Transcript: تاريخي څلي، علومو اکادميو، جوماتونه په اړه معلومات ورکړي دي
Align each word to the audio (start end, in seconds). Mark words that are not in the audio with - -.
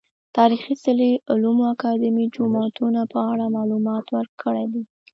تاريخي 0.37 0.75
څلي، 0.83 1.11
علومو 1.31 1.63
اکادميو، 1.75 2.31
جوماتونه 2.35 3.01
په 3.13 3.19
اړه 3.31 3.45
معلومات 3.57 4.05
ورکړي 4.17 4.65
دي 4.73 4.83